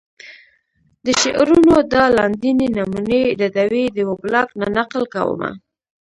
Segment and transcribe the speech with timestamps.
[1.05, 5.49] د شعرونو دا لاندينۍ نمونې ددوې د وېبلاګ نه نقل کومه